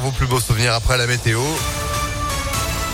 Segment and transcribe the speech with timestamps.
[0.00, 1.40] vos plus beaux souvenirs après la météo.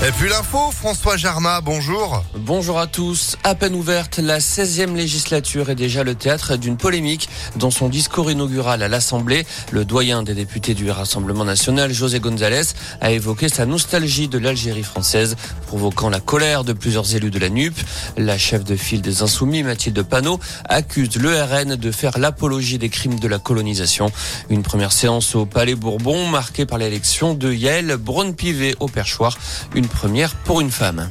[0.04, 2.23] Et puis l'info, François Jarma, bonjour.
[2.36, 3.39] Bonjour à tous.
[3.44, 7.30] À peine ouverte, la 16e législature est déjà le théâtre d'une polémique.
[7.57, 12.74] Dans son discours inaugural à l'Assemblée, le doyen des députés du Rassemblement national, José González,
[13.01, 15.35] a évoqué sa nostalgie de l'Algérie française,
[15.67, 17.75] provoquant la colère de plusieurs élus de la NUP.
[18.19, 20.39] La chef de file des Insoumis, Mathilde Panot,
[20.69, 24.13] accuse le RN de faire l'apologie des crimes de la colonisation.
[24.51, 29.39] Une première séance au Palais Bourbon, marquée par l'élection de Yael Braun-Pivet au perchoir.
[29.89, 31.11] Première pour une femme.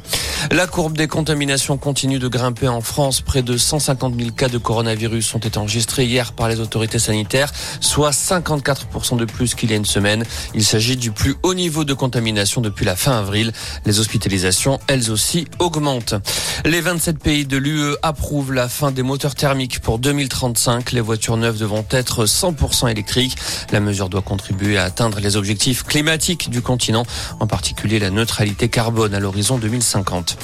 [0.51, 3.21] La courbe des contaminations continue de grimper en France.
[3.21, 7.51] Près de 150 000 cas de coronavirus ont été enregistrés hier par les autorités sanitaires,
[7.79, 10.23] soit 54% de plus qu'il y a une semaine.
[10.53, 13.53] Il s'agit du plus haut niveau de contamination depuis la fin avril.
[13.85, 16.15] Les hospitalisations, elles aussi, augmentent.
[16.63, 20.91] Les 27 pays de l'UE approuvent la fin des moteurs thermiques pour 2035.
[20.91, 23.35] Les voitures neuves devront être 100% électriques.
[23.71, 27.05] La mesure doit contribuer à atteindre les objectifs climatiques du continent,
[27.39, 30.34] en particulier la neutralité carbone à l'horizon 2050.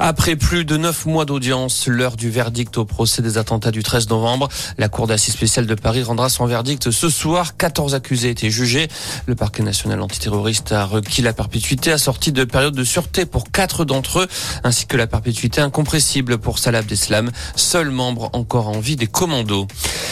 [0.00, 4.08] Après plus de neuf mois d'audience, l'heure du verdict au procès des attentats du 13
[4.10, 7.56] novembre, la Cour d'assises spéciale de Paris rendra son verdict ce soir.
[7.56, 8.88] 14 accusés étaient jugés.
[9.26, 13.84] Le parquet national antiterroriste a requis la perpétuité assortie de périodes de sûreté pour quatre
[13.84, 14.28] d'entre eux,
[14.64, 19.66] ainsi que la perpétuité incompressible pour Salah Abdeslam, seul membre encore en vie des commandos.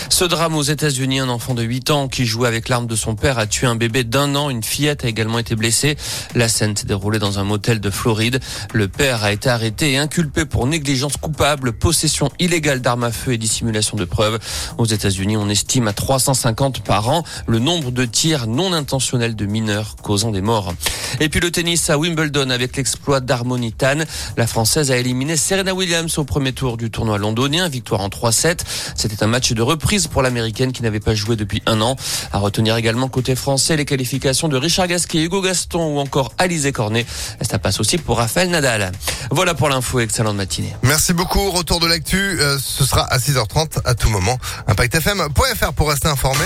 [0.09, 3.15] Ce drame aux États-Unis, un enfant de 8 ans qui jouait avec l'arme de son
[3.15, 4.51] père a tué un bébé d'un an.
[4.51, 5.97] Une fillette a également été blessée.
[6.35, 8.41] La scène s'est déroulée dans un motel de Floride.
[8.73, 13.33] Le père a été arrêté et inculpé pour négligence coupable, possession illégale d'armes à feu
[13.33, 14.39] et dissimulation de preuves.
[14.79, 19.47] Aux États-Unis, on estime à 350 par an le nombre de tirs non intentionnels de
[19.47, 20.75] mineurs causant des morts.
[21.21, 24.05] Et puis le tennis à Wimbledon avec l'exploit d'Harmony Tan.
[24.37, 28.61] La Française a éliminé Serena Williams au premier tour du tournoi londonien, victoire en 3-7.
[28.95, 31.97] C'était un match de reprise pour l'américaine qui n'avait pas joué depuis un an.
[32.33, 36.73] À retenir également côté français les qualifications de Richard Gasquet, Hugo Gaston ou encore Alizé
[36.73, 37.07] Cornet.
[37.41, 38.93] Ça passe aussi pour Raphaël Nadal.
[39.31, 40.75] Voilà pour l'info, excellente matinée.
[40.83, 41.51] Merci beaucoup.
[41.51, 44.39] Retour de l'actu, euh, ce sera à 6h30 à tout moment.
[44.67, 46.45] ImpactFM.fr pour rester informé.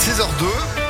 [0.00, 0.81] 6h02.